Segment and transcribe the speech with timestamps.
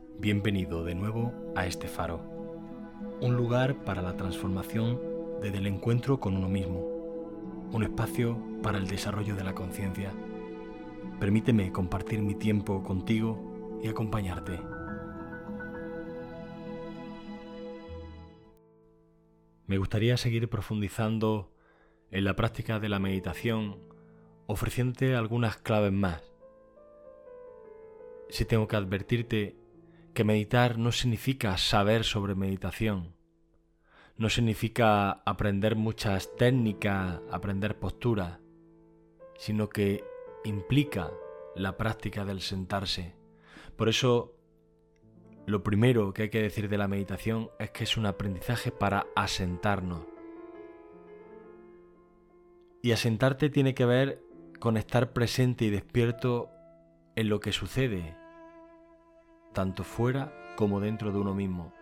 [0.00, 2.20] Bienvenido de nuevo a este faro,
[3.20, 5.00] un lugar para la transformación
[5.40, 6.80] desde el encuentro con uno mismo,
[7.72, 10.12] un espacio para el desarrollo de la conciencia.
[11.18, 14.60] Permíteme compartir mi tiempo contigo y acompañarte.
[19.66, 21.52] Me gustaría seguir profundizando
[22.10, 23.78] en la práctica de la meditación,
[24.46, 26.22] ofreciéndote algunas claves más.
[28.30, 29.57] Si tengo que advertirte
[30.18, 33.14] que meditar no significa saber sobre meditación,
[34.16, 38.40] no significa aprender muchas técnicas, aprender posturas,
[39.36, 40.02] sino que
[40.44, 41.12] implica
[41.54, 43.14] la práctica del sentarse.
[43.76, 44.34] Por eso,
[45.46, 49.06] lo primero que hay que decir de la meditación es que es un aprendizaje para
[49.14, 50.02] asentarnos.
[52.82, 54.20] Y asentarte tiene que ver
[54.58, 56.50] con estar presente y despierto
[57.14, 58.16] en lo que sucede,
[59.52, 61.72] tanto fuera como dentro de uno mismo.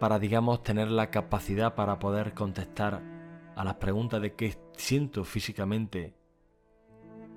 [0.00, 3.02] Para, digamos, tener la capacidad para poder contestar
[3.56, 6.14] a las preguntas de qué siento físicamente,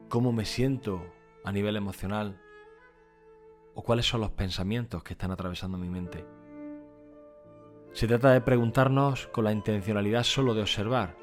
[0.10, 1.04] cómo me siento
[1.44, 2.42] a nivel emocional,
[3.76, 6.26] o cuáles son los pensamientos que están atravesando mi mente.
[7.94, 11.16] Se trata de preguntarnos con la intencionalidad solo de observar,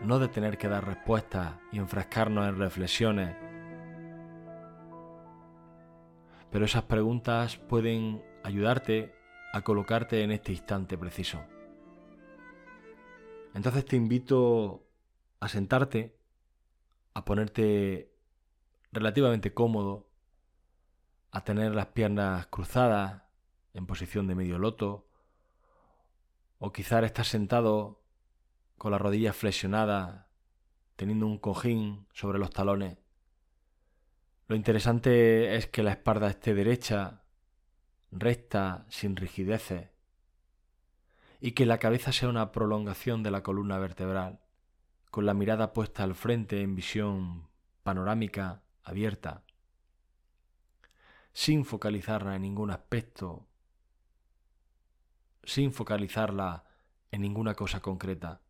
[0.00, 3.36] no de tener que dar respuestas y enfrascarnos en reflexiones
[6.50, 9.14] pero esas preguntas pueden ayudarte
[9.52, 11.40] a colocarte en este instante preciso.
[13.54, 14.86] Entonces te invito
[15.40, 16.16] a sentarte,
[17.14, 18.12] a ponerte
[18.92, 20.08] relativamente cómodo,
[21.32, 23.22] a tener las piernas cruzadas
[23.74, 25.06] en posición de medio loto,
[26.58, 28.02] o quizás estás sentado
[28.76, 30.26] con las rodillas flexionadas,
[30.96, 32.98] teniendo un cojín sobre los talones
[34.50, 37.22] lo interesante es que la espalda esté derecha,
[38.10, 39.90] recta, sin rigideces,
[41.40, 44.40] y que la cabeza sea una prolongación de la columna vertebral,
[45.12, 47.48] con la mirada puesta al frente en visión
[47.84, 49.44] panorámica abierta,
[51.32, 53.46] sin focalizarla en ningún aspecto,
[55.44, 56.64] sin focalizarla
[57.12, 58.40] en ninguna cosa concreta.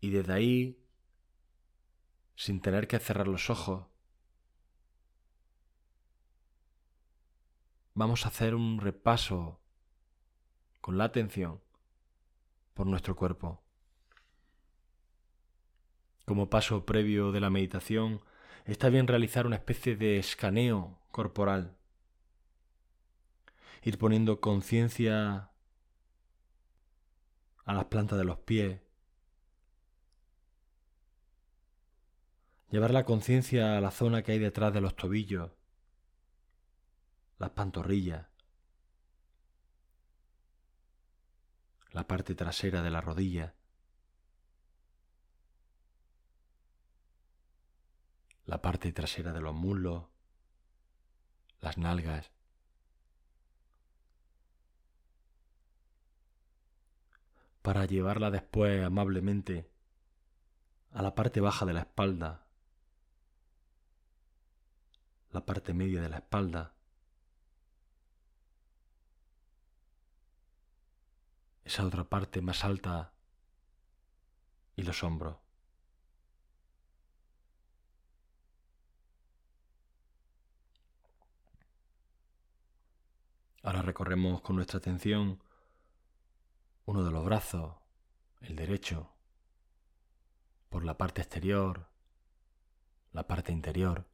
[0.00, 0.81] Y desde ahí
[2.42, 3.86] sin tener que cerrar los ojos.
[7.94, 9.60] Vamos a hacer un repaso
[10.80, 11.62] con la atención
[12.74, 13.62] por nuestro cuerpo.
[16.24, 18.20] Como paso previo de la meditación,
[18.64, 21.76] está bien realizar una especie de escaneo corporal.
[23.82, 25.52] Ir poniendo conciencia
[27.64, 28.81] a las plantas de los pies,
[32.72, 35.50] Llevar la conciencia a la zona que hay detrás de los tobillos,
[37.38, 38.26] las pantorrillas,
[41.90, 43.54] la parte trasera de la rodilla,
[48.46, 50.04] la parte trasera de los muslos,
[51.60, 52.32] las nalgas.
[57.60, 59.70] para llevarla después amablemente
[60.90, 62.41] a la parte baja de la espalda,
[65.32, 66.74] la parte media de la espalda,
[71.64, 73.12] esa otra parte más alta
[74.76, 75.36] y los hombros.
[83.62, 85.40] Ahora recorremos con nuestra atención
[86.84, 87.76] uno de los brazos,
[88.40, 89.12] el derecho,
[90.68, 91.88] por la parte exterior,
[93.12, 94.11] la parte interior.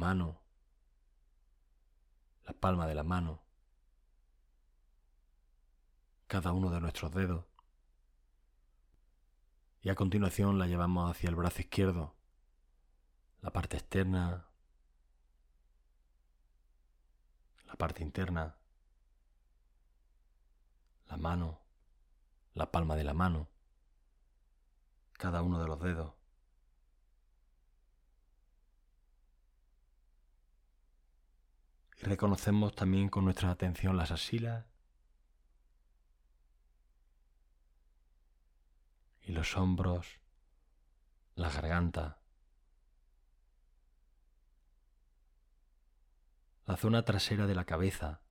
[0.00, 0.40] Mano,
[2.46, 3.42] la palma de la mano,
[6.26, 7.44] cada uno de nuestros dedos.
[9.82, 12.14] Y a continuación la llevamos hacia el brazo izquierdo,
[13.42, 14.46] la parte externa,
[17.66, 18.56] la parte interna,
[21.08, 21.60] la mano,
[22.54, 23.48] la palma de la mano,
[25.12, 26.19] cada uno de los dedos.
[32.10, 34.66] Reconocemos también con nuestra atención las asilas
[39.22, 40.18] y los hombros,
[41.36, 42.18] la garganta,
[46.66, 48.22] la zona trasera de la cabeza,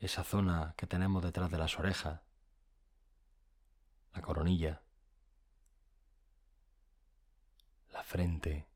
[0.00, 2.20] esa zona que tenemos detrás de las orejas,
[4.12, 4.82] la coronilla,
[7.90, 8.69] la frente,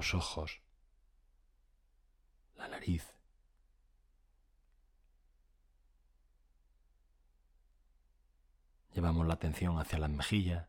[0.00, 0.62] los ojos,
[2.56, 3.04] la nariz.
[8.94, 10.68] Llevamos la atención hacia las mejillas,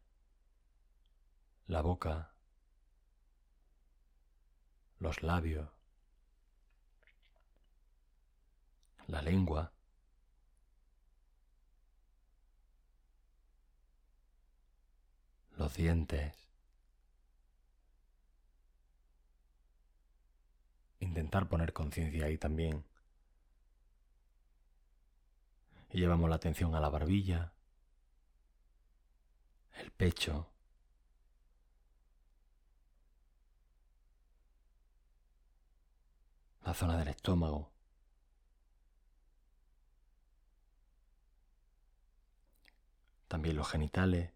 [1.68, 2.34] la boca,
[5.00, 5.70] los labios,
[9.08, 9.72] la lengua,
[15.56, 16.51] los dientes.
[21.12, 22.86] Intentar poner conciencia ahí también.
[25.90, 27.52] Y llevamos la atención a la barbilla,
[29.74, 30.48] el pecho,
[36.64, 37.70] la zona del estómago.
[43.28, 44.32] También los genitales,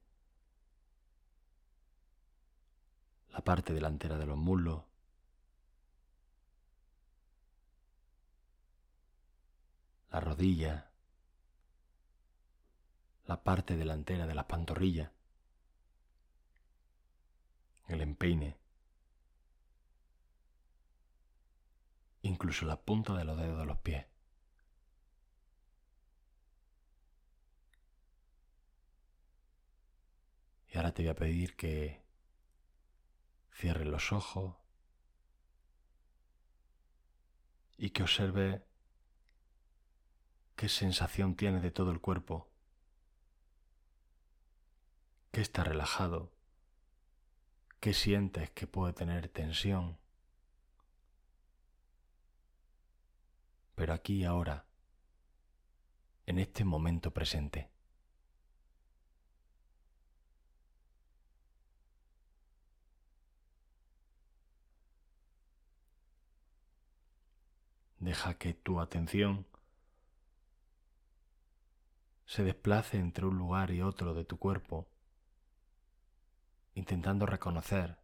[3.32, 4.84] la parte delantera de los muslos,
[10.16, 10.90] la rodilla,
[13.26, 15.12] la parte delantera de las pantorrillas,
[17.90, 18.58] el empeine,
[22.22, 24.06] incluso la punta de los dedos de los pies.
[30.70, 32.06] Y ahora te voy a pedir que
[33.52, 34.56] cierres los ojos
[37.78, 38.66] y que observe
[40.56, 42.48] qué sensación tienes de todo el cuerpo,
[45.32, 46.32] qué está relajado,
[47.80, 49.98] qué sientes que puede tener tensión.
[53.76, 54.66] pero aquí y ahora,
[56.26, 57.70] en este momento presente.
[68.00, 69.46] Deja que tu atención
[72.26, 74.88] se desplace entre un lugar y otro de tu cuerpo,
[76.74, 77.98] intentando reconocer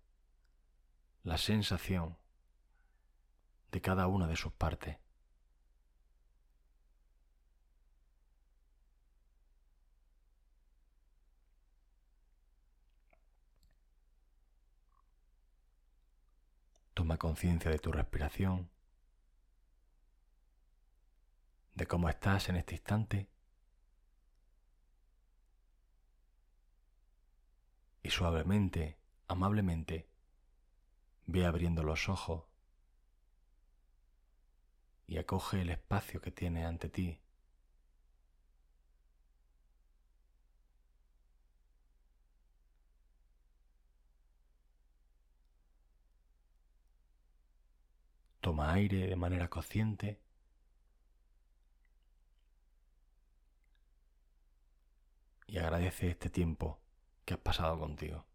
[1.24, 2.18] la sensación
[3.72, 4.98] de cada una de sus partes.
[16.94, 18.70] Toma conciencia de tu respiración,
[21.74, 23.28] de cómo estás en este instante
[28.12, 28.98] suavemente,
[29.28, 30.08] amablemente,
[31.26, 32.44] ve abriendo los ojos
[35.08, 37.22] y acoge el espacio que tiene ante ti.
[48.42, 50.20] Toma aire de manera consciente.
[55.48, 56.82] Y agradece este tiempo
[57.26, 58.26] que has pasado contigo.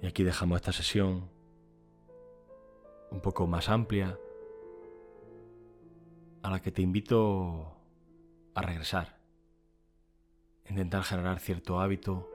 [0.00, 1.28] Y aquí dejamos esta sesión
[3.10, 4.18] un poco más amplia
[6.42, 7.74] a la que te invito
[8.54, 9.18] a regresar.
[10.68, 12.28] Intentar generar cierto hábito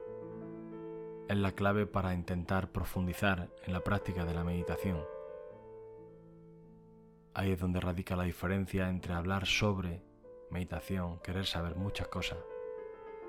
[1.28, 5.00] es la clave para intentar profundizar en la práctica de la meditación.
[7.32, 10.02] Ahí es donde radica la diferencia entre hablar sobre
[10.50, 12.38] meditación, querer saber muchas cosas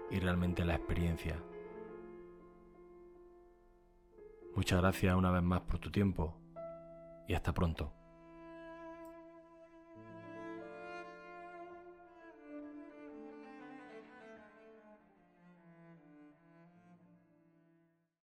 [0.10, 1.41] y realmente la experiencia.
[4.55, 6.36] Muchas gracias una vez más por tu tiempo
[7.27, 8.04] y hasta pronto.